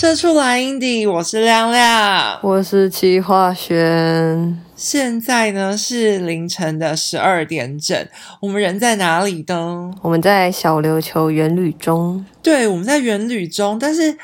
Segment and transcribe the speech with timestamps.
[0.00, 4.56] 社畜来 Indy，我是亮亮，我是齐化轩。
[4.76, 8.06] 现在呢是凌晨的十二点整，
[8.38, 9.92] 我们人在哪里呢？
[10.00, 12.24] 我们在小琉球园旅中。
[12.40, 14.16] 对，我们在园旅中，但是。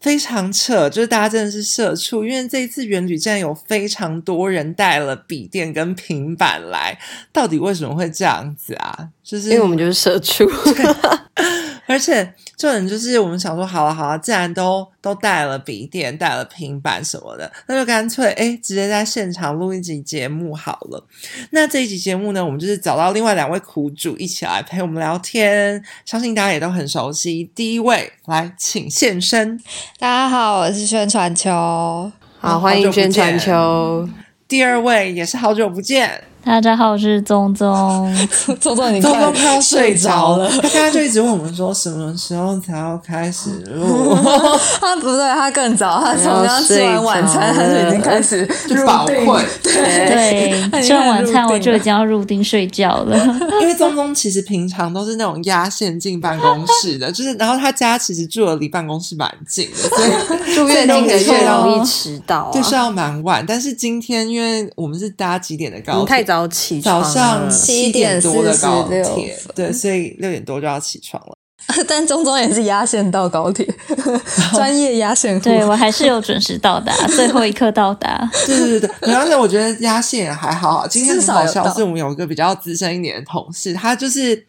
[0.00, 6.98] 非常扯，就是大家真的是社畜，因为这一次元旅站有非常多人带了笔电跟平板来，
[7.30, 9.08] 到底为什么会这样子啊？
[9.22, 10.50] 就是因为我们就是社畜。
[11.90, 21.04] 而且这人就是我们想说，好了好了，既然都都带了笔电、带了平板什么的，那就干脆哎，直接在现场录一集节目好了。
[21.50, 27.50] 那这一集节目呢，我们就是找到另外两位苦主一起来陪我们聊天，相信大家也都很熟悉。
[27.56, 29.58] 第一位来，请现身。
[29.98, 31.50] 大家好，我是宣传秋，
[32.38, 34.08] 好欢迎宣传秋。
[34.46, 36.29] 第二位也是好久不见。
[36.42, 37.70] 大家好，我是宗宗。
[38.58, 40.48] 宗宗，你宗宗快要睡着了。
[40.48, 44.16] 他刚刚就一直问我们说，什么时候才要开始录？
[44.80, 46.00] 他不对，他更早。
[46.00, 48.48] 他从刚吃完晚餐，他就已经开始
[48.86, 49.44] 饱困。
[49.62, 53.16] 对，对吃完晚餐我就已经要入定睡觉了。
[53.60, 63.44] 因为宗宗其实平常都是那种压线进办公室的，就是然后他家其实住的离办公室蛮近的，所以住越近的越容易迟到，就是要蛮晚。
[63.46, 66.29] 但是今天因为我们是搭几点的高铁？
[66.30, 71.36] 早起，早上七点多的高铁，对，所以六点多就要起床了。
[71.88, 73.66] 但中中也是压线到高铁，
[74.54, 75.38] 专业压线。
[75.40, 78.30] 对我还是有准时到达， 最后一刻到达。
[78.46, 80.86] 对对对对，而且我觉得压线还好。
[80.86, 84.46] 今天很好笑，是我们有一个比较资深一点的同事，他就是。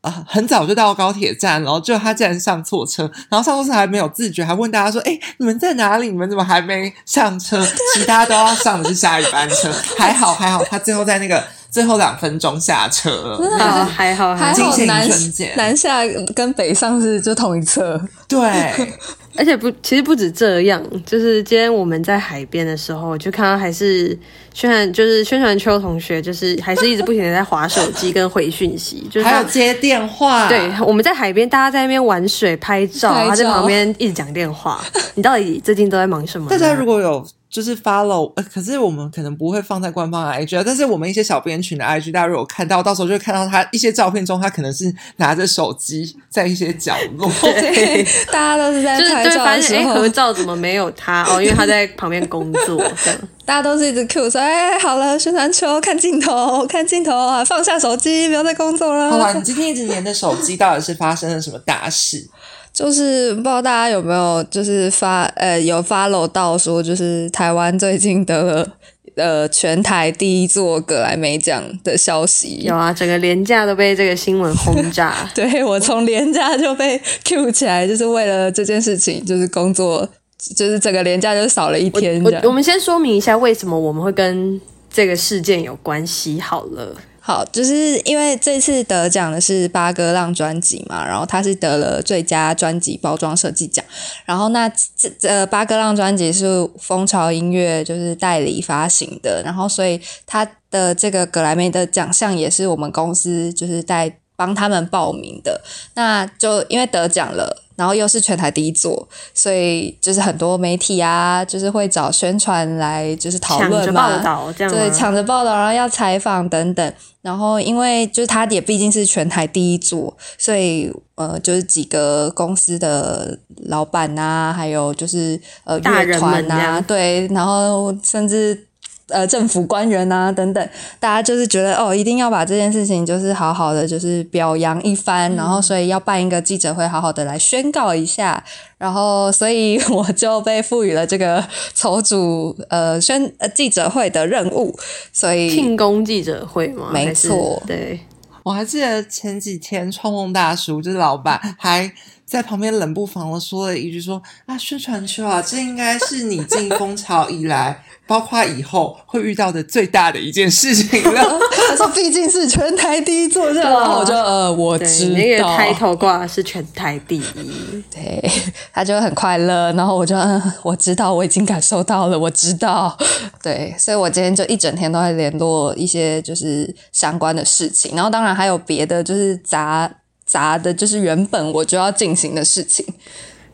[0.00, 6.06] 啊，很早就到高铁站，然后就他竟然上错车，然后上错车还没有自觉，还问大家说：“哎，你们在哪里？
[6.08, 7.66] 你们怎么还没上车？
[7.94, 13.58] 其他都要上的是下一班车。”还好还好，他最后在那个最后两分钟下车了。
[13.58, 15.08] 啊，还好还好，南
[15.56, 16.02] 南下
[16.34, 18.00] 跟北上是就同一侧。
[18.28, 18.96] 对。
[19.38, 24.08] 而且不，其实不止这样，就是今天我们在海边的时候，就看到还是
[24.52, 30.48] 宣传，就是宣传秋同学，就是还是一直不停的在划手机跟回讯息，就是还有接电话。
[30.48, 34.84] 对，我们在海边，大家在那边玩水拍照，他在旁边一直讲电话。
[35.14, 36.50] 你到底最近都在忙什么？
[36.50, 37.24] 大家如果有。
[37.50, 51.24] 就是 follow，呃，可是我们可能不会放在官方的 IG，但是我们一些小编群的 IG，大家如果看到，到时候就会看到他一些照片中，他可能是拿着手机在一些角落， 对，大家都是在拍照的时候，合照怎么没有他？
[51.24, 59.10] 哦，因为他在旁边工作，这样， 大家都是一直 Q 说，哎，好了，宣传球，看镜头，看镜头啊，放下手机，不要再工作了。
[59.10, 62.28] 好了，你今天一直黏着手机，到底是发生了什么大事？
[62.78, 68.68] 就是不知道大家有没有就是发呃有 follow 到说就是台湾最近得了
[69.16, 75.12] 呃全台第一座格莱美奖的消息有啊，整个廉价都被这个新闻轰炸。
[75.34, 80.08] 对我从廉价就被 Q 起来，就是为了这件事情，就是工作
[80.54, 82.22] 就是整个廉价就少了一天。
[82.22, 86.94] 我我们先说明一下为什么我们会跟这个事件有关系好了。
[87.28, 93.84] 好，就是因为这次得奖的是八哥浪专辑嘛，然后他是得了最佳专辑包装设计奖，
[94.24, 94.66] 然后那
[94.96, 105.60] 这呃八哥浪专辑是蜂巢音乐就是代理发行的，然后所以他的这个格莱美的奖项也是我们公司就是代帮他们报名的，
[105.94, 107.64] 那就因为得奖了。
[107.74, 114.20] 然后又是全台第一座，所以就是很多媒体啊，就是会找宣传来就是讨论嘛，
[114.68, 116.92] 对，抢着报道，然后要采访等等。
[117.22, 128.67] 然后因为就是他也毕竟是全台第一座，所以呃，就是几个公司的老板呐，还有就是呃乐团呐，对，然后甚至。
[129.08, 130.68] 呃，政府官员啊，等等，
[131.00, 138.42] 大家就是觉得哦，一定要把这件事情就是好好的就是表扬一番，然后所以要办一个记者会，好好的来宣告一下，
[138.76, 141.42] 然后所以我就被赋予了这个
[141.74, 144.78] 筹组呃宣呃记者会的任务，
[145.12, 146.90] 所以 庆功记者会吗？
[146.92, 148.00] 没错，对，
[148.42, 151.90] 我还记得前几天创梦大叔就是老板还
[152.28, 157.82] 在旁边冷不防的说了一句说啊，宣传区啊，这应该是你进蜂巢以来。
[158.06, 161.22] 包括以后会遇到的最大的一件事情了。
[161.68, 168.30] 他说：“毕竟是全台第一座，然后我就 呃，我知道。”那个开头挂是全台第一，对，
[168.72, 169.70] 他就很快乐。
[169.74, 172.96] 然后我就嗯，我知道，我已经感受到了，我知道。
[173.42, 179.90] 对，所以我今天就一整天都在联络一些就是相关的事情，然后当然还有别的就是杂
[180.28, 182.86] 杂的，就是原本我就要进行的事情。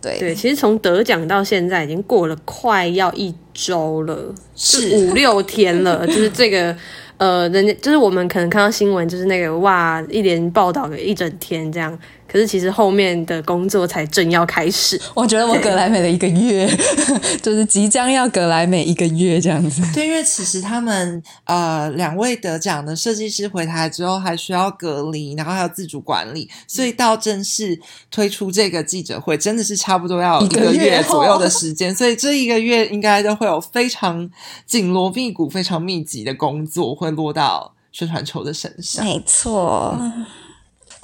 [0.03, 6.05] 对，其实从得奖到现在已经过了快要一周了，是五六天了。
[6.07, 6.77] 就是这个，
[7.17, 11.99] 呃，人家就是我们可能看到新闻，就是那个哇，一连报道个一整天这样。
[12.27, 15.01] 可是其实后面的工作才正要开始。
[15.15, 16.69] 我觉得我格莱美的一个月，
[17.41, 19.83] 就是即将要格莱美一个月这样子。
[19.95, 27.79] 对，因为其实他们呃两位得奖的设计师回台之后还需要隔离，然后还有自主管理，所以到正式
[28.11, 31.95] 推出这个记者会，真的是差不多要一个月左右的时间。
[31.95, 34.29] 所以这一个月应该都会有非常
[34.67, 39.05] 紧锣密鼓、非常密集的工作会落到宣传球的身上。
[39.05, 39.97] 没错。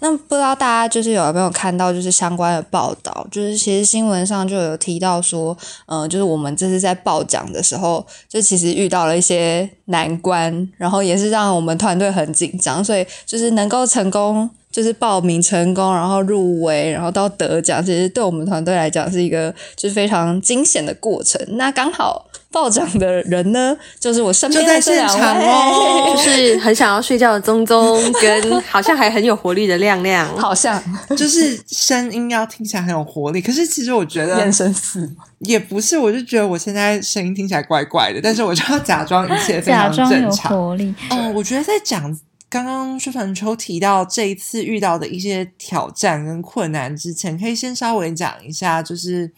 [0.00, 3.26] 那不知道大家就是有没有看到就是相关的报道？
[3.30, 5.56] 就是其实新闻上就有提到说，
[5.86, 21.40] 嗯，就是我们这次在报奖的时候，就其实遇到了一些难关，然后也是让我们团队很紧张，所以就是能够成功，就是报名成功，然后入围，然后到得奖，其实对我们团队来讲是一个就是非常惊险的过程。
[21.56, 22.29] 那刚好。
[22.52, 25.08] 报奖的人呢，就是我身边的这两
[25.38, 30.82] 位， 就是很想要睡觉的宗宗，跟好像还很有活力的亮亮，好像。
[31.16, 33.40] 就是声音要听起来很有活力。
[33.40, 35.08] 可是其实我觉得眼神死。
[35.38, 40.52] 也不是，我就觉得我现在声音听起来怪怪的，但是我就要假装一切非常正常。
[41.10, 42.14] 嗯，我觉得在讲
[42.50, 49.30] 刚刚薛传秋提到这一次遇到的一些挑战跟困难之前，可以先稍微讲一下，就是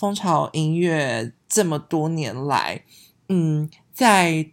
[0.00, 1.32] 蜂巢音乐。
[1.52, 2.84] 这么多年来，
[3.28, 4.46] 嗯，在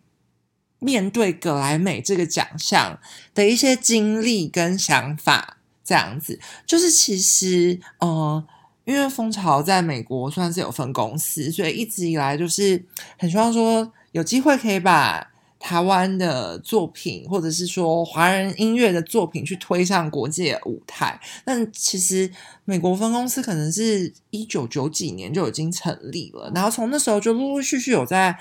[0.80, 3.00] 面对格莱美这个奖项
[3.36, 8.44] 的一些经历跟想法，这样子，就是其实，呃，
[8.86, 12.84] 因为蜂巢在美国算是有分公司，所以一直以来就是
[13.20, 15.28] 很希望说有机会可以把。
[15.60, 21.20] 台湾的作品，或者是说华人音乐的作品，去推上国际舞台。
[21.44, 22.32] 但其实
[22.66, 28.38] 美国分公司可能是一九九几年就已经成立了，然后从那时候就陆陆续续有在。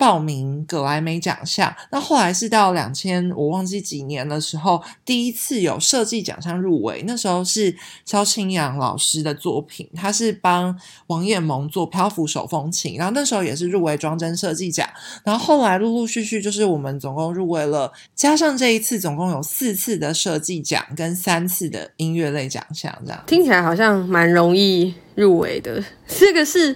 [0.00, 7.04] 报名格莱美奖项，那后来是到两千我忘记几年的时候，第一次有设计奖项入围。
[7.06, 7.76] 那时候是
[8.06, 10.74] 萧清扬老师的作品，他是帮
[11.08, 14.88] 王彦萌做漂浮手风琴，然后那时候也是入围装帧设计奖。
[15.22, 22.90] 然后后来陆陆续续，就是我们总共入围了，加上这一次，总共有四次的设计奖跟三次的音乐类奖项。
[23.04, 25.84] 这样听起来好像蛮容易入围的。
[26.08, 26.74] 这个是。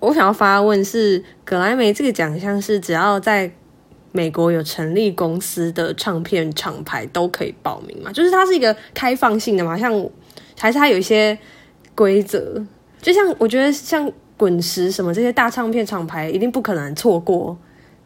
[0.00, 3.50] 我想要发问是，格莱美这个奖项是只要在
[4.12, 8.10] 美国有成立公司的唱片厂牌都可以报名吗？
[8.10, 9.78] 就是它是一个开放性的嘛？
[9.78, 9.92] 像
[10.58, 11.38] 还是它有一些
[11.94, 12.64] 规则？
[13.02, 17.56] 就像我觉得像滚石什么这些大唱片厂牌，一定不可能错过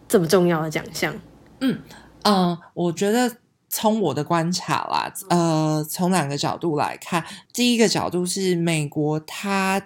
[0.08, 1.14] 这么重要的奖项。
[1.61, 1.79] 嗯
[2.25, 3.31] 嗯，我觉得
[3.69, 9.81] 从我的观察啦，呃，从两个角度来看，第一个角度是美国它。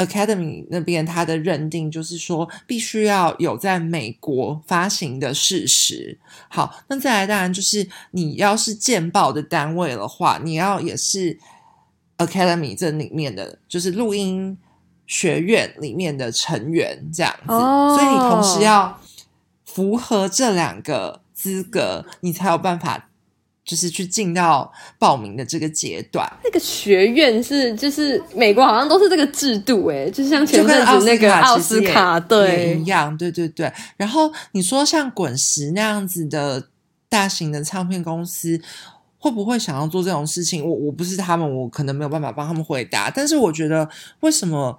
[0.00, 6.18] Academy 那边他的认定就是说，必须要有在美国发行的事实。
[6.48, 11.38] 好，那再来当然就是你要是见报的单位的话，你要也是
[12.16, 14.56] Academy 这里面的，就是录音
[15.06, 17.48] 学院里面的成员这样子。
[17.48, 18.98] 所以你同时要
[19.66, 23.09] 符合这两个资格，你才有办法。
[23.70, 24.68] 就是去进到
[24.98, 33.72] 报名的这个阶段，那个学院是就是美国好像都是这个制度哎，就像前阵子那个奥斯卡对一样，对对对。
[33.96, 36.66] 然后你说像滚石那样子的
[37.08, 38.60] 大型的唱片公司，
[39.20, 40.68] 会不会想要做这种事情？
[40.68, 43.08] 我我不是他们，我可能没有办法帮他们回答。
[43.08, 44.76] 但是我觉得，为什么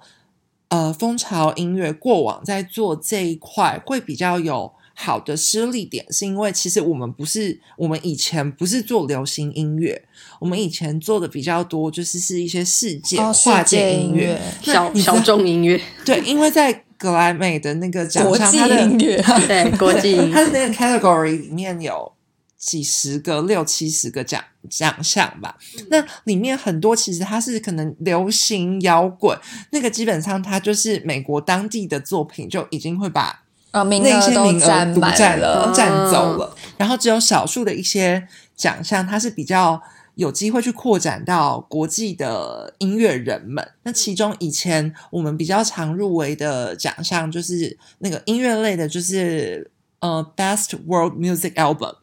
[0.68, 4.70] 呃蜂巢音乐过往在做这一块会比较有？
[4.94, 10.04] 好的失利点是因为，其实我们不是我们以前不是做流行音乐，
[10.38, 15.80] 我们以前做的比较多就是是一些世界跨界音乐、小小众音乐。
[16.04, 19.16] 对，因为在格莱美的那个奖项，它的音乐
[19.48, 22.12] 对国际，它的那个 category 里面有
[22.58, 25.56] 几十个、六七十个奖奖项吧。
[25.88, 29.36] 那里面很多其实它是可能流行摇滚，
[29.70, 33.41] 那个基本上它就是美国当地的作品就已经会把。
[33.72, 36.54] 啊，那些名额独占了，占走了。
[36.76, 39.80] 然后只有少数的一些奖项，它是比较
[40.16, 43.66] 有机会去扩展到国际的音乐人们。
[43.84, 51.94] 那其中以前我们比较常入围的奖项，就是那个音乐类的，就是呃，Best World Music Album，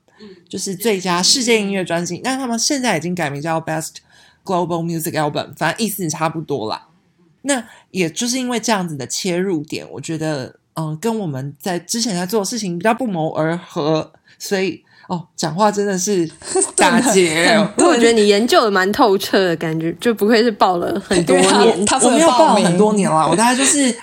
[0.50, 2.20] 就是最佳世界音乐专辑。
[2.24, 3.98] 那他们现在已经改名叫 Best
[4.44, 6.88] Global Music Album，反正意思差不多啦。
[7.44, 10.56] 那也就是因为这样子的切入点，我觉得。
[10.80, 16.26] 嗯，跟我们在之前在做的事情比较不谋而合，所以哦，讲话真的是
[16.78, 17.44] 打结。
[17.78, 21.86] 因为我觉得 你研究的蛮透彻的感觉，就不愧是报了很多年。
[21.86, 23.94] 他我没有报很多年了，我大概就是，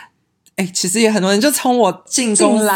[0.57, 2.69] 哎，其实也很多人就从我进公司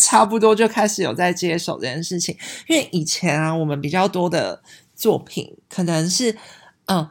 [0.00, 2.36] 差不多就开始有在接手这件事情。
[2.66, 4.60] 因为以前啊，我们比较多的
[4.96, 6.36] 作品可能是
[6.86, 7.08] 嗯。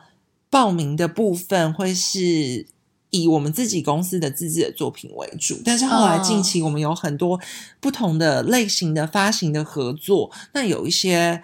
[0.49, 2.67] 报名的部分会是
[3.13, 7.39] 以我们自己公司的自制的作品为主，但是后来近期我们有很多
[7.79, 11.41] 不同的类型的发行的合作，那有一些。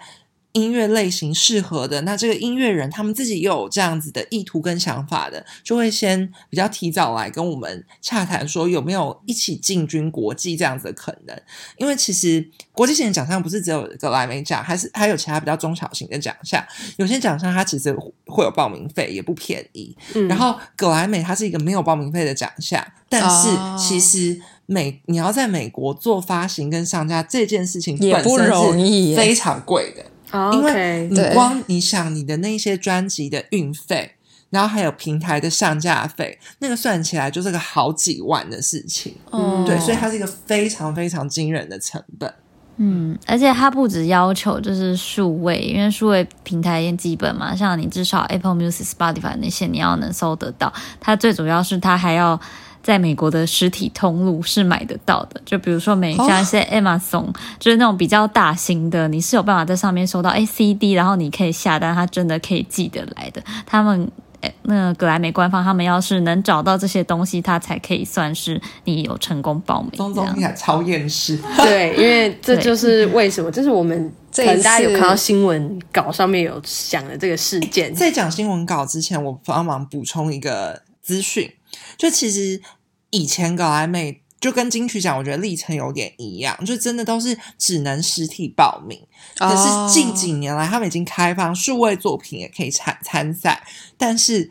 [0.52, 11.40] 音乐类型适合的，那这个音乐人他们自己又有这样子的意图跟想法的，就会先比较提早来跟我们洽谈，说有没有一起进军国际这样子的可能。
[11.76, 16.60] 因为其实国际性的奖项不是只有格莱美奖，还是还有其他比较中小型的奖项。
[16.96, 17.92] 有些奖项它其实
[18.26, 19.96] 会有报名费，也不便宜。
[20.28, 30.04] 然后格莱美它是一个没有报名费的奖项，但是其实美你要在美国做发行跟上架这件事情也不容易，非常贵的。
[30.52, 34.12] 因为你光你想你的那些专辑的运费，
[34.50, 39.14] 然后还有平台的上架费，那个算起来就是个好几万的事情。
[39.32, 42.32] 嗯，对，所以它是一个非常非常惊人的成本。
[42.76, 50.72] 嗯，而且它不只要求就是数位，因为数位平台也基本嘛，像你至少 Apple Music、Spotify 那些你要能搜得到。
[51.00, 52.40] 它最主要是它还要。
[52.82, 57.26] 在美国的实体通路是买得到的，就比如说美像一些 Amazon，
[57.58, 63.42] 就是那种比较大型的，你是有办法在上面收到 A C D，然后你可以下单，它真的可以寄得来的。
[63.66, 64.10] 他们
[64.62, 69.90] 那个格莱美官方，他们要是能找到这些东西，它才可以算是你有成功报名。
[69.92, 71.38] 中中你还超厌世。
[71.58, 77.94] 对，因为这就是 为什么，这是我们可能大家有看到新闻稿上面有讲的这个事件。
[77.94, 81.52] 在讲新闻稿之前，我帮忙补充一个资讯。
[81.96, 82.60] 就其实
[83.10, 88.98] 以前格莱美就跟金曲奖，我觉得历程有点一样，就真的都是只能实体报名。
[89.36, 93.62] 可是近几年来，他们已经开放数位作品也可以参参赛。
[93.98, 94.50] 但是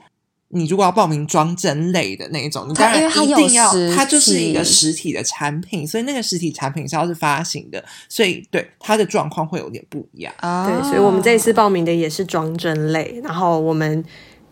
[0.50, 10.32] 你如果要报名装帧类的那种，你当然一定要，它就是一个实体的产品，所以那个实体产品是要是发行的，所以对它的状况会有点不一样。
[10.40, 14.06] 对，所以我们这一次报名的也是装帧类，然后我们。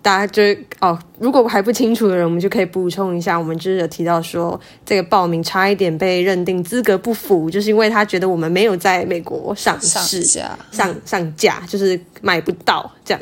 [0.07, 0.41] 大家就
[0.79, 3.37] 哦，如果还不清楚的人，我们就可以补充一下。
[3.37, 10.23] 我们就是有提到说，这个报名差一点被认定资格不符，就是因为他觉得我们没有在美国上市、
[10.71, 13.21] 上上架，就是买不到这样。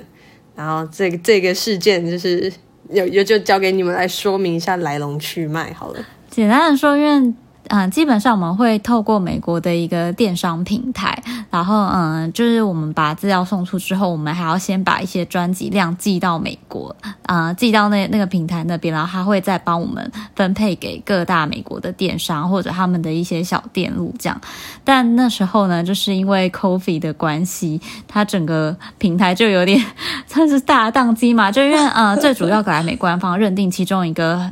[0.55, 2.53] 然后这个这个事件就是
[2.91, 5.99] 有有就交给你们来说明一下来龙去脉好了。
[6.29, 7.33] 简单的说，因为。
[7.69, 16.95] 嗯，基本上我们会透过美国的一个电商平台，然后嗯，就是我们把资料送出之后，我们还要先把一些专辑量寄到美国，
[17.25, 24.39] 啊，寄到那那个平台那边，然后他会再帮我们分配给各大美国的电商或者他们的一些小电路这样。
[24.83, 29.83] 但那时候呢，就是因为 Coffee 的关系，它整个平台就有点
[30.27, 34.51] 算是大宕机嘛，就因为呃，最主要格莱美官方认定其中一个。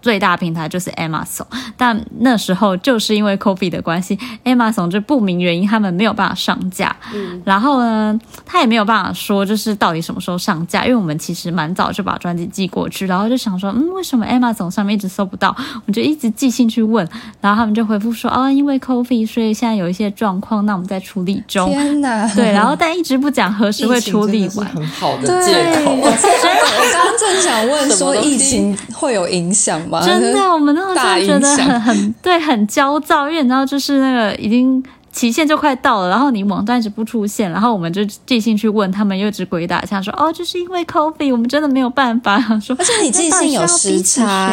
[0.00, 1.44] 最大平台就是 Amazon，
[1.76, 6.94] 但那时候就是因为 Coffee 的关系，Amazon 就不明原因他们没有办法上架。
[7.12, 15.54] 嗯，然后呢，他也没有办法说就是到底什么时候上架，因为我们其实蛮早就把专辑寄过去，然后就想说，嗯，为什么 Amazon 上面一直搜不到？
[15.86, 17.06] 我就一直寄信去问，
[17.40, 21.68] 然后他们就回复说，哦，因为 Coffee，所以现在有一些状况，那我们在处理中。
[21.70, 22.26] 天哪！
[22.34, 25.52] 对，然后但一直不讲何时会处理完，很好的借
[25.84, 25.90] 口。
[25.98, 29.78] 我刚刚正想问说，疫情会有影响？
[30.04, 42.38] 真的，我们那时候觉得很很 对，很焦躁，因为你知道，就是那个已经期限就快到了，然后你网站一直不出现，然后我们就寄信去问他们，又一直鬼打墙说哦，就是因为 coffee，我们真的没有办法。
[42.60, 44.50] 说而且你寄信有时差，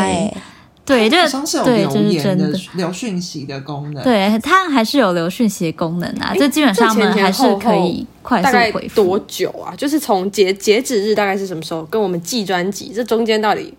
[0.85, 9.03] 对，就是对，就是真的留讯息的功能，对，它还是有留讯息的功能啊，这基本上们还是可以快速回复。
[9.03, 9.73] 多久啊？
[9.75, 11.81] 就是从截截止日大概是什么时候？
[11.83, 13.73] 跟我们寄专辑这中间到底？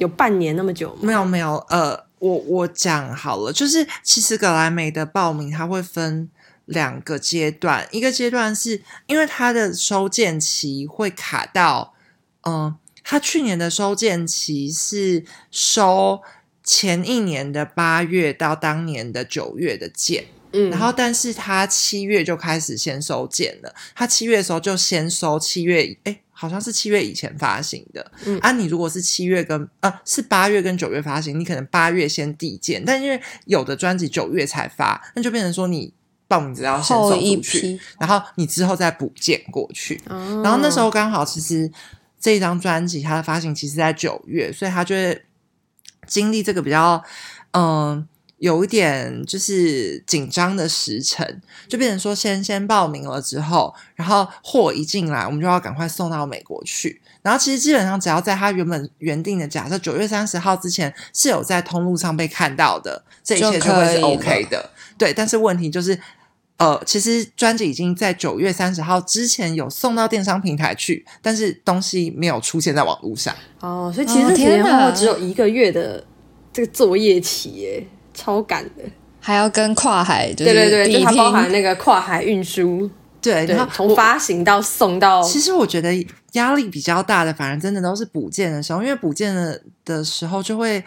[0.00, 1.00] 有半年那么久吗？
[1.02, 6.30] 没有没有，呃，我我讲好了，就是其实格莱美的报名它会分
[6.64, 11.92] 两个阶段，一个阶段是因为它的收件期会卡到，
[12.46, 16.22] 嗯，它去年的收件期是收
[16.64, 26.20] 前一年的八月到当年的九月的件，嗯，然后但是他七月就开始先收件了，他七月的时候就先收七月，哎。
[26.40, 35.92] 好像是七月以前发行的，嗯，啊，你如果是七月跟呃是八月跟九月发行，你可能八月先递件，但因为有的专辑九月才发，那就变成说你
[36.26, 41.70] 报名资料先送出去，然后你之后再补件过去，然后那时候刚好其实
[42.18, 45.22] 这一张专辑它的发行其实在九月，所以他就会
[46.06, 47.04] 经历这个比较
[47.50, 48.08] 嗯。
[48.40, 57.00] 有一点就是紧张的时辰，就变成说先先报名了之后，然后货一进来，我们就要赶快送到美国去。
[57.20, 64.70] 然后其实基本上只要在他原本原定的假设九月三十号之前是有在通路上被看到的，这一切就会是 OK 的。
[64.96, 66.00] 对，但是问题就是
[66.56, 73.36] 呃，其实专辑已经在九月三十号之前有送到电商平台去，但是东西没有出现在网络上。
[73.60, 76.02] 哦，所以其实前后只有一个月的
[76.52, 77.86] 这个作业期，耶，
[78.20, 78.82] 超赶的。
[79.20, 82.90] 还要跟跨海，对对对，就它包含那个跨海运输，
[83.22, 85.22] 对，然后从发行到送到。
[85.22, 85.92] 其实我觉得
[86.32, 90.82] 压力比较大的，反而真的都是补件的时候，因为补件的的时候就会。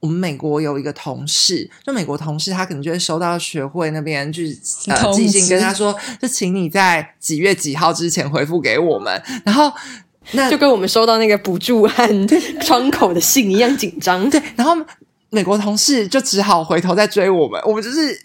[0.00, 5.92] 我们美国有一个同事，就美国同事，他可能就会收到学会那边就是呃寄信，跟他说，
[6.22, 9.20] 就请你在几月几号之前回复给我们。
[9.44, 9.72] 然后
[10.34, 12.28] 那就跟我们收到那个补助和
[12.62, 14.30] 窗口的信一样紧张。
[14.30, 14.76] 对，然后
[15.30, 18.20] 美国同事就只好回头再追我们，我们就是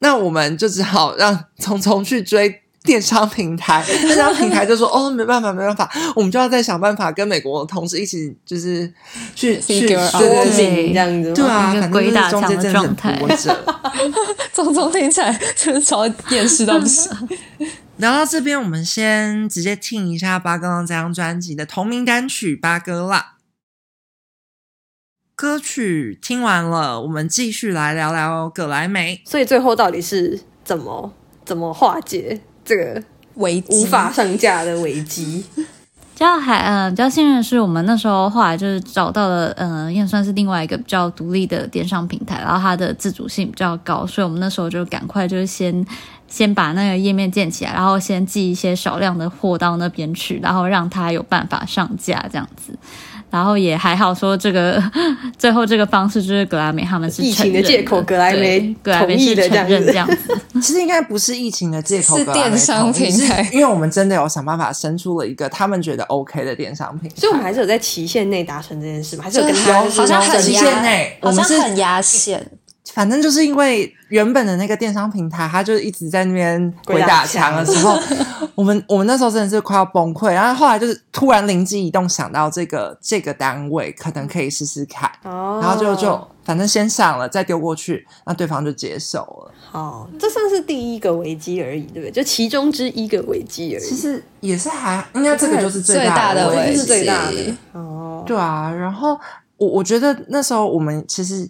[0.00, 2.62] 那我们就只好让聪聪去追。
[2.84, 8.90] 电商平台， 电商平台就说：“哦，没办法，没办法，我们就要再想办法跟美国同事一起，就是
[9.34, 10.20] 去去说
[10.56, 13.54] 明这样子，对啊，反正是中间真的很波折。
[14.52, 17.10] 总总听起来就是超厌世东西。
[17.98, 23.20] 聊到这边，我们先直接听一下八哥浪这张专辑的同名单曲《八哥浪》
[25.40, 26.18] 歌曲。
[26.20, 29.22] 听完了，我们继续来聊聊葛莱美。
[29.24, 31.12] 所以最后到底是怎么
[31.44, 32.40] 怎么化解？
[32.64, 33.00] 这个
[33.34, 35.64] 危无法上架的危机， 比
[36.16, 45.86] 较还嗯比较幸运的是，我们那时候后来就是找到了嗯，也算是另外一个比较独立的电商平台，然后它的自主性比较高，所以我们那时候就赶快就是先
[46.26, 52.76] 先把那个页面建起来，然后先寄一些少量的货到那边去，然后让它有办法上架这样子。
[53.30, 54.82] 然后也还好，说这个
[55.36, 60.38] 最后这个方式就是格莱美他们是疫情的借口，格莱美格莱美是承认这样子。
[60.60, 72.44] 其实应该不是疫情的借口，是电商平台，因为我们真的有想办法生出了一个他们觉得 OK 的电商平台，所以我们还是有在期限内达成这件事嘛，还是有跟他好像很压限内，好像很压线。
[72.98, 77.96] 反正就是因为原本的那个电商平台，它就一直在那边鬼打墙的时候，
[78.56, 80.32] 我们我们那时候真的是快要崩溃。
[80.32, 89.52] 然后后来就是突然灵机一动，想到这个这个单位可能可以试试看，然后就就反正先上了，再丢过去，那对方就接受了。
[89.70, 92.10] 哦，这算是第一个危机而已，对不对？
[92.10, 93.84] 就其中之一个危机而已。
[93.84, 98.24] 其实也是还应该这个就是最大的危机，最大的哦。
[98.26, 99.16] 对啊，然后
[99.56, 101.48] 我我觉得那时候我们其实。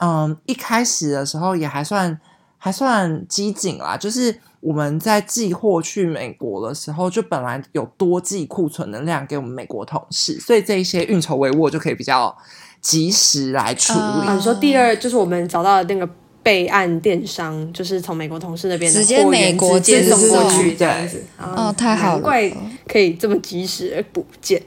[0.00, 2.18] 嗯，一开始的时候也还算
[2.56, 12.34] 还算机警啦，就是我们在寄货去美国的时候，就本来有多寄库存的量给我们美国同事，所以这一些运筹帷幄就可以比较
[12.80, 14.30] 及时来处理。
[14.32, 16.08] 你说第二就是我们找到那个
[16.42, 22.50] 备案电商，就是从美国同事那边直接美国接送过去这样子，哦，太好了，怪
[22.88, 24.62] 可以这么及时补件，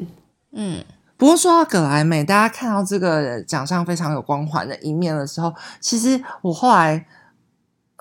[0.51, 0.83] 嗯。
[1.23, 7.05] 不过说到葛莱美，大家看到这个奖项非常有光环的一面的时候，其实我后来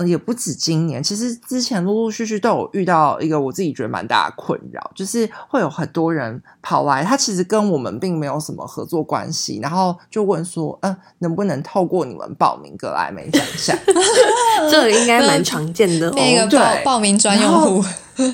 [0.04, 13.78] 也不止今年，其实之前陆陆续续都有遇到一个我自己觉得蛮大的困扰，就是会有很多人跑来，他其实跟我们并没有什么合作关系，然后就问说，嗯，能不能透过你们报名格莱美奖项？
[14.68, 17.84] 这应该蛮常见的， 那个报报名专用户，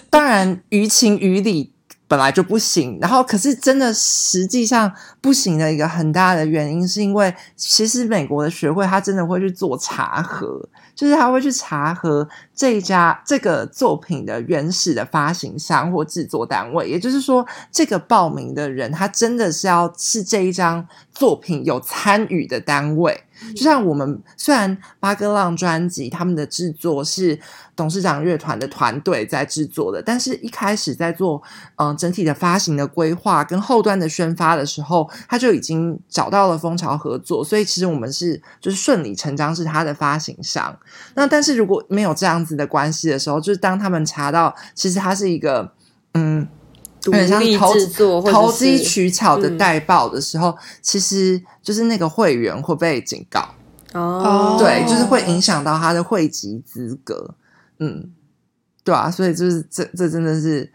[0.09, 1.75] 当然于情于理。
[2.09, 4.91] 本来就不行，然后可是真的实际上
[5.21, 23.25] 不行的一个很大的原因，是因为其实美国的学会他真的会去做查核，就是他会去查核这一家这个作品的原始的发行商或制作单位，也就是说，这个报名的人他真的是要是这一张作品有参与的单位。
[23.55, 27.39] 就像我们虽然八哥浪专辑他们的制作是
[27.77, 31.43] 董事长乐团的团队在制作的，但是一开始在做
[31.77, 40.79] 嗯整体的发行的规划跟后端的宣发的时候，他就已经找到了蜂巢合作，所以其实我们是就是顺理成章是他的发行商。
[41.15, 45.73] 那但是如果没有这样子的关系的时候，就是当他们查到其实他是一个
[46.15, 46.49] 嗯。
[47.13, 47.75] 很像投
[48.23, 53.49] 投机取巧的代报的时候，其实就是那个会员会被警告
[53.93, 57.35] 哦，对，就是会影响到他的会籍资格，
[57.79, 58.11] 嗯，
[58.85, 60.71] 对啊，所以就是这这真的是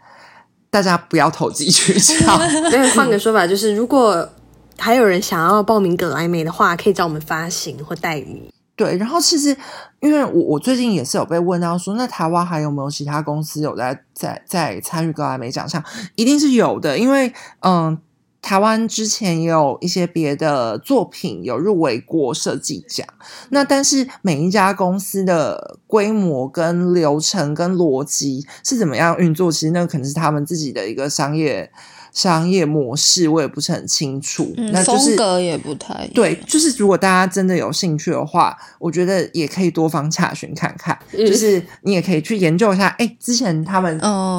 [0.70, 2.36] 大家不要投机取巧。
[2.72, 4.28] 那换个说法，就是如果
[4.76, 8.50] 还有人想要报名葛莱美的话，可以找我们发行或代理。
[8.76, 9.56] 对，然后其实
[10.00, 15.82] 因为我我最近也是有被问到说，那台湾还有没有其他公司有在在在参与格莱美奖项？
[16.16, 17.96] 一定是有的，因为嗯，
[18.42, 23.06] 台湾之前也有一些别的作品有入围过设计奖，
[23.50, 31.70] 那但是每一家公司的规模跟流程跟逻辑是怎么样运作，其实那可能是他们自己的一个商业。
[32.14, 36.34] 商业模式我也不是很清楚，那风格也不太对。
[36.46, 40.96] 就是如果大家真的有兴趣的话，我觉得也可以多方查询看看。
[41.12, 43.98] 就是你也可以去研究一下，哎，之前他们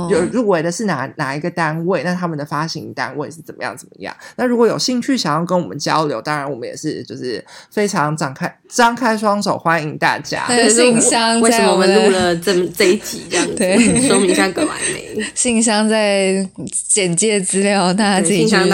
[0.09, 2.01] 有入围的是哪哪一个单位？
[2.03, 4.15] 那他们的发行单位是怎么样怎么样？
[4.37, 10.47] 那如果有兴趣想要跟我们交流，当然我们也是就是非常展开张开双手欢迎大家。
[10.69, 14.07] 信箱为什么我们录了这这一集这样子？
[14.07, 16.47] 说明一下格莱美信箱在
[16.87, 17.93] 简介资料。
[17.93, 18.71] 大家自己去搜，自己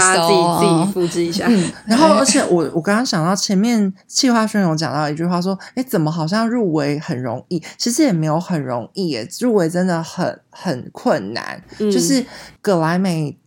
[0.59, 1.45] 自己复制一下。
[1.47, 7.61] 嗯 然后，而且我我刚刚想到前面气化轩有讲到一句话，说：“哎，怎么好像入围很容易？
[7.77, 11.61] 其实也没有很容易耶，入围真的很很困难。
[11.77, 12.25] 就是
[12.61, 13.37] 葛莱美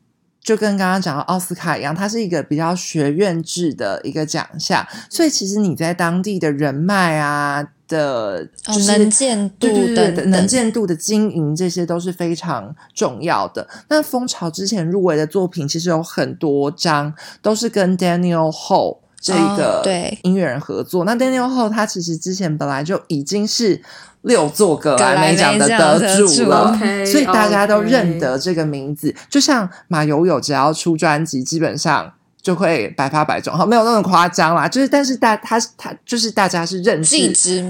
[0.45, 13.69] 就跟刚刚讲到奥斯卡一样，它是一个比较学院制的一个奖项，所以其实你在当地的人脉啊。”的就是能见度的能见度的经营，这些都是非常重要的。
[13.89, 19.83] 那蜂巢之前入围的作品，其实有很多张都是跟 Daniel Ho 这个
[20.23, 21.05] 音乐人合作。
[21.05, 23.83] 那 Daniel Ho 他其实之前本来就已经是
[24.25, 29.15] 六座格莱美奖的得主了， 所以大家都认得这个名字。
[29.31, 32.13] 就像马友友只要出专辑，基本上。
[32.45, 34.69] 就会百发百中，哈，没有那么夸张啦。
[34.69, 37.17] 就是，但是大他他就是大家是认识、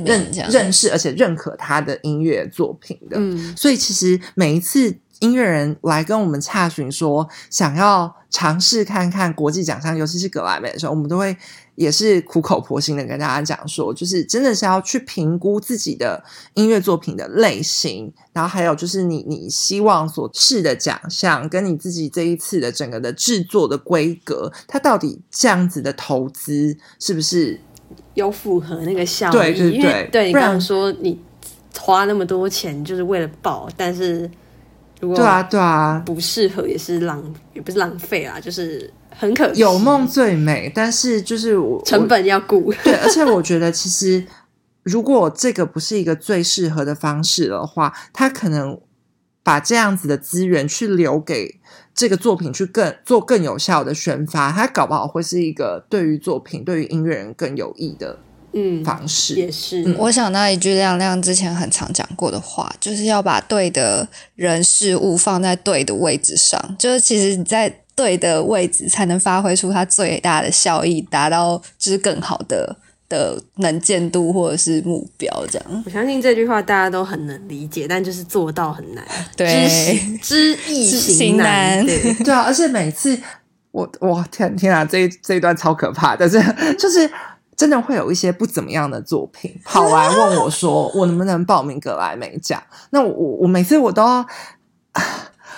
[0.05, 3.17] 认认识，而且认可他的音乐作品的。
[3.17, 11.37] 嗯，所以其实每一次音乐人来跟我们洽询说想要尝试看看国际奖项，尤其是格莱美的时候，我们都会。
[11.77, 16.23] 也是苦口婆心的跟大家讲说，就是真的是要去评估自己的
[16.55, 27.59] 音乐作品的类型，然后还有就是你你希望所试的奖项，跟你自己这一次的整个的制作的规格，它到底这样子的投资是不是
[28.15, 29.33] 有符合那个效益？
[29.33, 31.21] 对对对，对你刚刚说你
[31.77, 34.31] 花那么多钱就是为了报，但是
[35.05, 38.93] 如果对啊对啊不适合也是浪也不是浪费啊，就是。
[39.17, 42.73] 很可惜有梦最美，但是就是我成本要顾。
[42.83, 44.27] 对，而且我觉得其实
[44.83, 48.77] 如果这个不是一个最适合的方式的话，他可能
[49.45, 51.61] 把这样子的资源去留给
[51.95, 58.19] 这个作品去更做更有效的宣发，他搞不好会是一个对于作品、对于音乐人更有益的
[58.55, 59.35] 嗯方式。
[59.35, 66.77] 也是，我想到一句亮亮之前很常讲过的话，就是要把对的人事物放在对的位置上。
[66.79, 67.81] 就是其实你在。
[67.97, 72.77] 对的位置才能发挥出它最大的效益，达到就是更好的
[73.09, 75.83] 的能见度或者是目标这样。
[75.87, 79.05] 我相信这句话大家都很能理解，但就是做到很难。
[79.37, 81.87] 对，知易行难。
[81.87, 83.17] 对啊，而且每次
[83.71, 86.43] 我我天天啊，这这一段超可怕，但是
[86.77, 87.09] 就是
[87.57, 92.63] 真的会有一些不怎么样的作品 跑来问我说，我能不能报名格莱美奖？
[92.91, 94.27] 那我我每次我都要。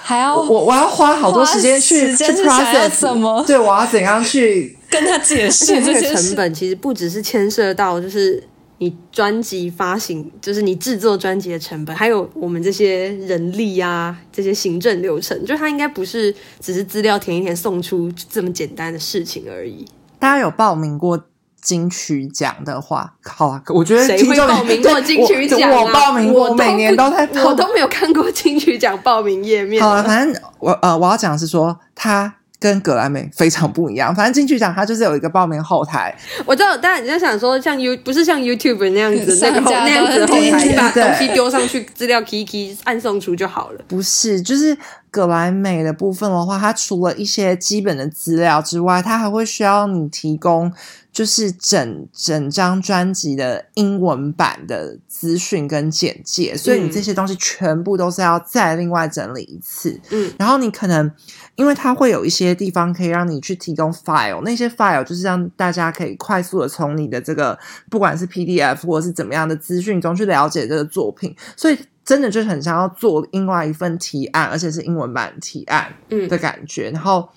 [0.02, 3.42] 还要我我要花好多时间去去 process 什么？
[3.44, 6.54] 对，我要怎样去 跟他解释 这个成本？
[6.54, 8.40] 其实不只是牵涉到就是
[8.78, 19.84] 你专辑发行，就是你制作专辑的成本，还有我们这些人力啊，这些行政流程，就他应该不是只是资料填一填送出这么简单的事情而已。
[20.20, 21.20] 大家有报名过？
[21.60, 25.80] 金曲奖的话，好啊，我觉得谁会报名过金曲奖啊？
[25.82, 29.82] 我 报名过，每年都在，我都没有看过金曲奖报名页面。
[29.82, 34.14] 好了，反正我呃，我要讲的是说，他跟格莱美非常不一样。
[34.14, 43.80] 反正金曲奖它就是有一个报名后台，我知道，当然你在想说，像 U 不是像 YouTube 那样子 那个那样子的后台，把东西丢上去，资料 Key Key 按送出就好了。
[43.88, 44.76] 不是，就是
[45.10, 50.72] 格莱美的部分的话，它除了一些基本的资料之外，它还会需要你提供。
[51.16, 59.98] 就是整整张专辑的英文版的资讯跟简介，所以你这些东西全部都是要再另外整理一次。
[60.10, 61.10] 嗯，然后你可能
[61.54, 75.94] 因为它会有一些地方可以让你去提供 file，那些 file 就是让大家可以快速的从你的这个不管是 PDF 或者是怎么样的资讯中去了解这个作品，所以真的就是很想要做另外一份提案，而且是英文版提案
[76.28, 76.90] 的感觉。
[76.90, 77.30] 然后，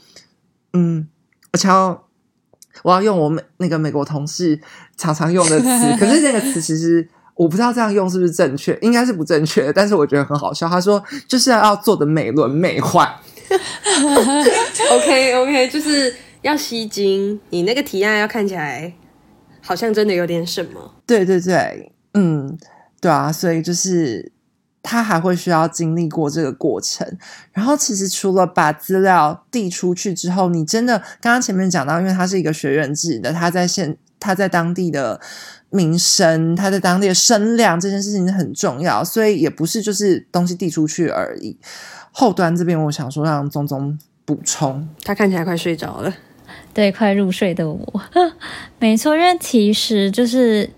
[0.74, 1.08] 嗯，
[1.54, 2.04] 而且要。
[2.84, 4.60] 我要用我美那个美国同事
[4.98, 5.68] 常常用的词，
[6.00, 10.68] 可是那个词其实我不知道这样用是不是正确，应该是不正确，但是我觉得很好笑。
[10.68, 13.08] 他说就是要做的美轮美奂。
[14.92, 18.94] OK OK，就是要吸睛，你那个提案要看起来
[19.62, 20.96] 好像真的有点什么。
[21.08, 22.58] 对对对，嗯，
[23.02, 24.32] 对啊，所以就是
[24.82, 27.06] 他还会需要经历过这个过程。
[27.52, 35.20] 然后，其实除了把资料递出去之后，你真的刚刚前面讲到，因为他是一个学院制的，他在现他在当地的
[35.70, 41.58] 名声，他在当地的声量这件事情很重要，所以也不是就是东西递出去而已。
[42.12, 46.14] 后端这边，我想说让宗宗补充，他看起来快睡着了，
[46.74, 48.02] 对，快入睡的我，
[48.80, 50.70] 没错，因为其实就是。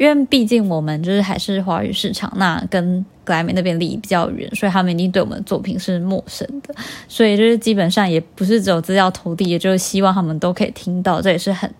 [0.00, 6.74] 因为毕竟我们就是还是华语市场，那跟格莱美那边离比较远，所以他们一定对我们的作品是陌生的。
[7.06, 11.70] 所以就是基本上也不是只有资料投递，也就是希望他们都可以听到，这也是很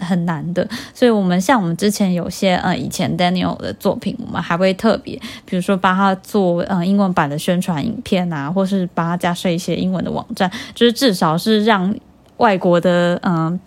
[0.00, 0.68] 很难的。
[0.92, 5.14] 所以我们像我们之前有些呃以前 Daniel 的作品，我们还会特别，
[5.44, 11.94] 比如说帮他做呃英文版的宣传影片啊，或是帮他加设一些英文的网站，就是至少是让
[12.38, 13.60] 外国的嗯。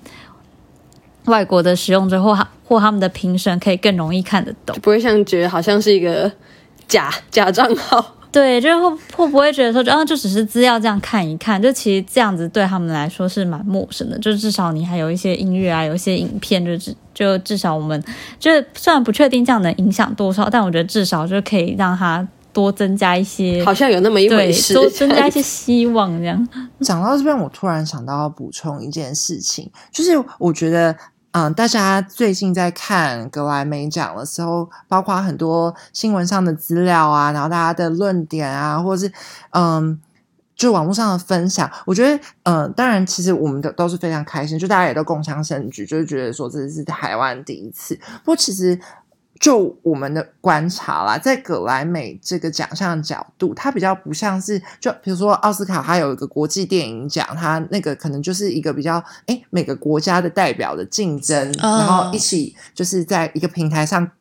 [1.26, 6.32] 外国的使用者或或他们的评审可以更容易看得懂，不会像觉得好像是一个
[6.88, 8.16] 假假账号。
[8.32, 14.18] 对，就会会不会觉得说，啊，就只是资料这样看一看，就其实这样子对他们来说是蛮陌生的。
[14.20, 18.02] 就至少你还有一些音乐啊，有一些影片，就至就至少我们
[18.40, 26.48] 就虽然不确定这样能影响多少，但我觉得至少就可以让他多增加一些，好像有那么一回事，多增加一些希望这样。
[26.82, 30.96] 讲到这边，我突然想到要补充一件事情， 就是我觉得。
[31.34, 39.14] 嗯，大家最近在看格莱美奖的时候，包括很多新闻上的资料啊，然后大家的论点啊，或者是
[39.52, 39.98] 嗯，
[40.54, 47.96] 就网络上的分享，我觉得，嗯，当然，其实我们都都是非常开心，就大家也都共襄盛举，就是觉得说这是台湾第一次。
[48.26, 48.78] 不过，其实。
[49.42, 64.12] 就我们的观察啦，在葛莱美这个奖项角度，它比较不像是就比如说奥斯卡，它有一个国际电影奖，它那个可能就是一个比较哎每个国家的代表的竞争，然后一起就是在一个平台上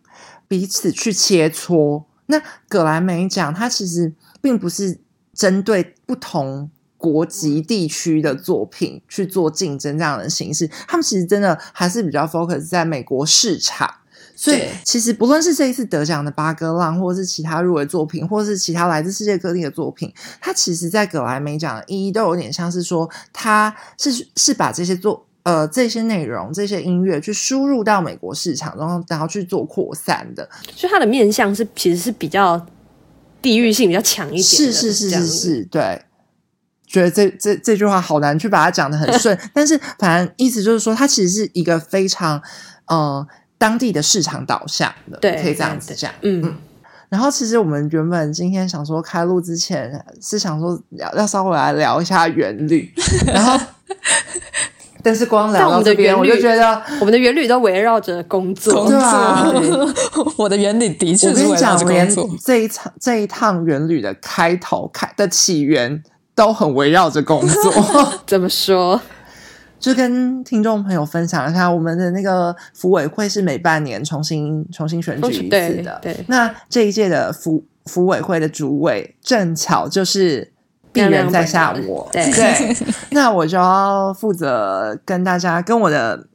[0.49, 2.03] 彼此去切磋。
[2.27, 4.99] 那葛莱美奖它其实并不是
[5.35, 13.97] 针对不同国籍地区的作品去做竞争这样的形式，他们其实真的还是比较 focus 在美国市场。
[14.43, 30.49] 所以，其实不论是这一次得奖的《八哥浪》，或者是其他入围作品，或者是其他来自世界各地的作品，它其实，在格莱美奖的意义都有点像是说，它是是把这些作呃这些内容、这些音乐去输入到美国市场，然后然后去做扩散的。
[30.75, 32.67] 所以它的面向是其实是比较
[33.43, 34.43] 地域性比较强一点。
[34.43, 36.03] 是是是是是，对。
[36.87, 42.41] 觉得这这这句话好难去把它讲的很顺， 但是反正意思就是说，它其实是一个非常
[42.87, 43.29] 呃。
[43.61, 46.11] 当地的市场导向的，对，可以这样子讲。
[46.23, 46.57] 嗯，
[47.11, 52.91] 然后其实我们原本今天想说开录之前是想说要要稍微来聊一下原律，
[53.27, 53.63] 然后
[55.05, 59.45] 但是光聊到这边，我就觉得我们的原律都围绕着工作，对啊，
[60.39, 62.09] 我的原理的确，我跟你讲，连
[62.43, 66.03] 这一场这一趟原旅的开头开的起源
[66.35, 68.13] 都很围绕着工作。
[68.27, 68.99] 怎么说？
[69.81, 75.99] 就跟听众朋友分享一下，我们的那个服委会是每半年重新重新选举一次的。
[76.03, 80.53] 对，那这一届的服服委会的主委正巧就是
[80.93, 82.77] 鄙人在下我， 对，
[83.13, 86.27] 那我就要负责跟大家跟我的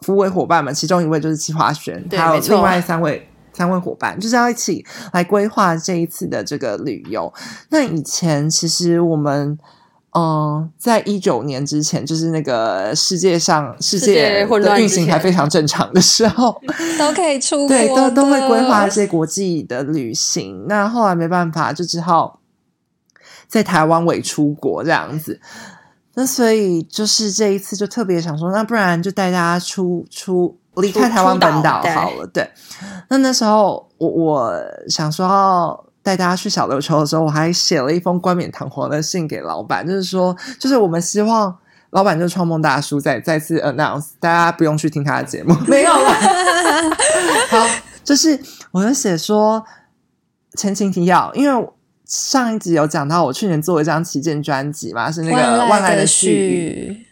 [0.00, 7.34] 服委伙伴们，其中一位就是齐华轩，还有另外三位三位伙伴，就是要一起来规划这一次的这个旅游。
[7.70, 9.58] 那以前其实我们。
[10.16, 16.62] 嗯，在一九年之前，就是那个世界上世界的运行还非常正常的时候，
[16.96, 20.66] 都可以出国，对，都都会规划一些国际的旅行。
[20.68, 22.38] 那后来没办法，就只好
[23.48, 25.40] 在台湾尾出国这样子。
[26.14, 32.26] 那所以就是这一次就特别想说，那不然就带大家出出离开台湾本岛好了。
[32.32, 32.48] 对，
[33.08, 34.54] 那那时候我我
[34.88, 35.84] 想说。
[36.04, 41.56] 带大家去小琉球的时候，我还写了一封冠冕堂皇的信给老板，就是说，就是我们希望
[41.90, 46.10] 老板就是创梦大叔再再次 announce，大家不用去听他的节目， 没有了。
[47.48, 47.66] 好，
[48.04, 48.38] 就是
[48.70, 49.64] 我就写说
[50.58, 51.68] 前情提要，因为
[52.04, 57.06] 上一集有讲到，我去年做了一张旗舰专辑嘛，是那个万来的絮语，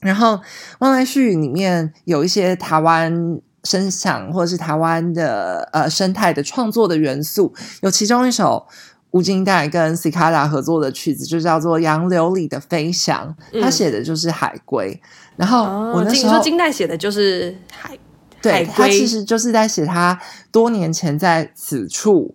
[0.00, 0.38] 然后
[0.80, 3.40] 万来絮语里面有一些台湾。
[3.64, 8.66] 声响或者是台湾的呃生态的创作的元素，有其中一首
[9.10, 15.00] 吴金代跟 Cicada 合作的曲子，就叫做《杨柳里的飞翔》，他写的就是海龟。
[15.36, 17.98] 然后我那时候金代写的就是海，
[18.40, 20.20] 对他其实就是在写他
[20.52, 22.34] 多年前在此处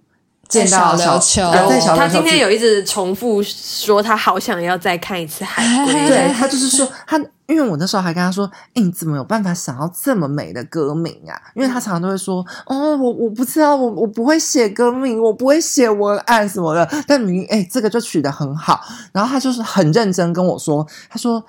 [0.50, 1.18] 见到在小
[1.54, 5.94] 琉球他今天有一直重复说他好想要再看一次海龟。
[6.08, 11.40] 对他就是说他，因为我那时候还跟他说，哎、你怎么有办法想到这么美的歌名啊？
[11.54, 16.90] 因为他常常都会说，哦，我我不知道，我我不会写歌名，我不会写文案什么的。
[17.08, 18.82] 但明明哎、这个就取得很好。
[19.14, 21.46] 然后他就是很认真跟我说，他说，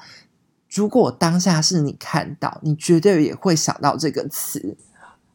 [0.74, 4.76] 如果当下是你看到，你绝对也会想到这个词，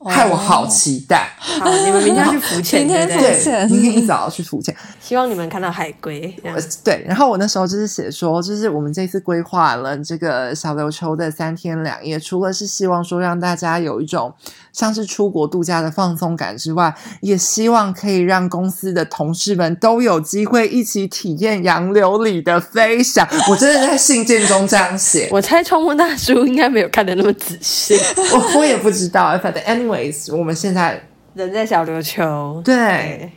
[0.04, 1.30] 害我好期待。
[1.38, 4.76] 好，你们明天要去浮潜，明天对明天一早要去浮潜。
[5.00, 6.36] 希望你们看到海龟。
[6.84, 14.34] 对，然后我那时候就是写说，就是我们这次规划了这个小琉球的三天两夜，除了是希望说让大家有一种
[14.74, 23.28] 像是出国度假的放松感之外，也希望可以让公司的同事们都有机会一起体验洋流里的飞翔。
[23.50, 27.96] 我真的在信件中这样写，我猜冲锋大叔应该没有看的那么仔细。
[28.34, 31.02] 我我也不知道，反正 anyways，我们现在
[31.34, 33.32] 人在小琉球，对。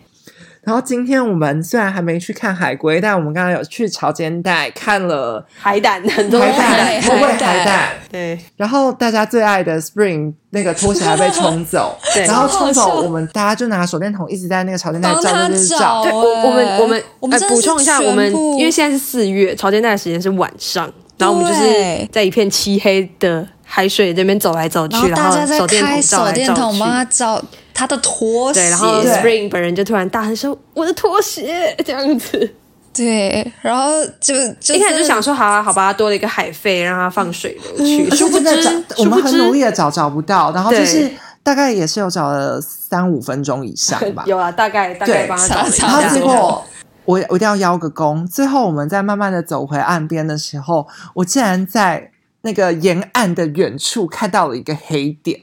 [0.64, 6.38] 然后今天我们虽然还没去看海龟，但我们刚刚有去潮间带看了海胆很多。
[6.38, 7.64] 海海胆，不会海海胆。
[7.64, 7.88] 胆。
[8.12, 12.26] 对，然后大家最爱的 Spring 那个拖鞋还被冲走， 对。
[12.26, 16.02] 然后冲走，我们大家就拿手电筒一直在那个潮间带照，帮他就是照。
[16.02, 27.40] 对，我我们我们呃我们补充一下，我们因为现在是四月，潮间带的时间是晚上，然后我们就是在一片漆黑的海水这边走来走去，然后大家在手电开手电筒帮他照
[27.74, 32.54] 他的拖鞋，对，然后 Spring 本人就突然大声说：“我的拖鞋！”这样子，
[32.94, 41.08] 对，然后就就一开始就想说：“好啊，好吧，多了一个海费，让它放水流去。”殊不知真的找，，我们很努力的找找不到，然后就是
[41.42, 44.24] 大概也是有找了三五分钟以上吧。
[44.26, 46.64] 有啊，大概大概对帮他找了一然后结果
[47.04, 48.26] 我我一定要邀个功。
[48.26, 52.10] 最后我们在慢慢的走回岸边的时候，我竟然在
[52.42, 55.40] 那个沿岸的远处看到了一个黑点。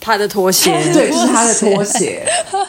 [0.00, 2.24] 他的拖鞋，对，是他的拖鞋。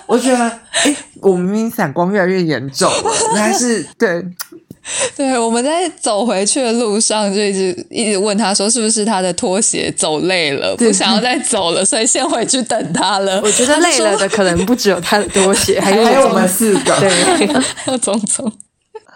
[0.08, 4.26] 我觉得，哎，我明明散光越来越严重了，原来是对，
[5.16, 13.40] 对，我们在走回去的路上就一直一直问他说是不是他的拖鞋走累了，不想要再走了，所以先回去等他了。
[13.44, 16.98] 我觉得累了的可能不只有他的拖鞋， 还有还有我们四个。
[17.00, 18.52] 对，还有种种。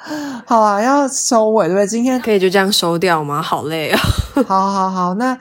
[0.45, 1.87] 好啊，要收尾对不对？
[1.87, 3.41] 今天可以就这样收掉吗？
[3.41, 3.99] 好累啊！
[4.47, 5.37] 好好好，那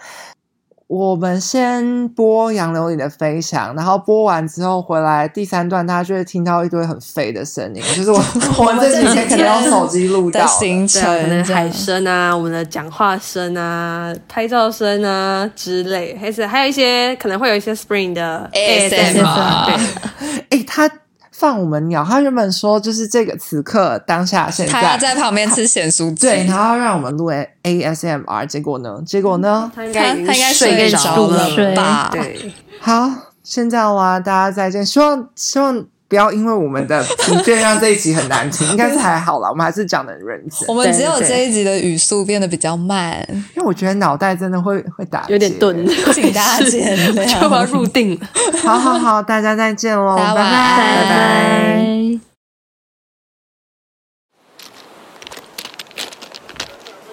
[0.86, 8.18] 我们先播《杨柳里的飞翔》，然后播完之后回来第三段，大家就会听到一堆很废的声音，就是我
[8.58, 10.46] 我们这几天可能用手机录到的的。
[10.46, 20.90] 行程对，可能海声啊，我们的讲话声啊，拍照声啊之类，还是还有一些可能会有一些 Spring 的 ASMR 对，哎，他
[21.32, 29.02] 放我们鸟，他原本说就是这个此刻当下现在他要在旁边吃咸酥鸡，对，然后让我们录 A ASMR，结果呢？
[29.06, 29.72] 结果呢？
[29.74, 32.10] 他应该已经他应该睡着着了睡吧？
[32.12, 33.10] 对，好，
[33.42, 34.84] 先这样啦，大家再见。
[34.84, 40.74] 希望希望不要因为我们的疲倦让这一集很难听，应该是还好啦，我们还是讲的很认真 我。
[40.74, 48.28] 们只有这一集的语速变得比较慢，因为我觉得脑袋真的会会打结有点钝，请大家见谅就要入定 了。
[48.62, 51.76] 好好好，大家再见喽，拜拜拜拜。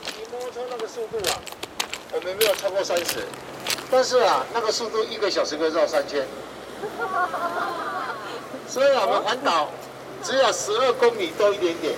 [0.03, 1.39] 骑摩托车那个速度啊，
[2.11, 3.23] 我们没有超过三十，
[3.89, 6.25] 但是啊，那个速度一个小时可以绕三圈。
[8.69, 9.67] 所以我们环岛
[10.23, 11.95] 只有十二公里多一点点。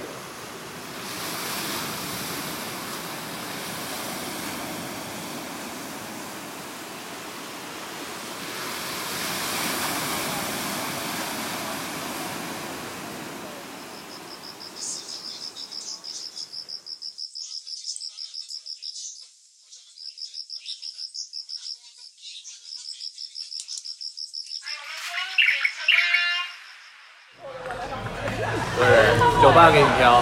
[29.71, 30.21] 给你挑。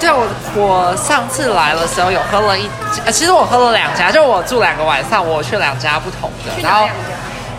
[0.00, 2.68] 对我，我上次来的时候有喝了一，
[3.04, 6.88] 呃，其实我喝了两家，就我住两个晚上，我去两家不同的，然后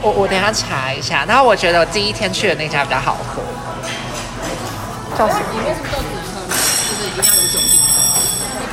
[0.02, 3.42] 我我等一下查一下，然后我觉得我第一天去的那家比较好喝。
[5.18, 5.42] 叫什么？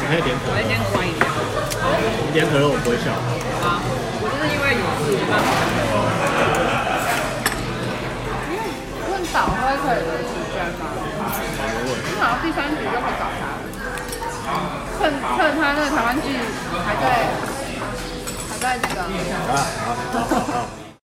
[0.01, 0.57] 你可以点可乐。
[2.27, 3.05] 你点可乐我不会笑。
[9.11, 9.53] 问早会
[9.85, 10.18] 可以的时间吗？
[12.21, 13.43] 好第三局就会找他，
[14.99, 15.01] 趁
[15.37, 16.27] 趁他那个台湾剧
[16.85, 17.05] 还在
[18.49, 20.78] 还在那个。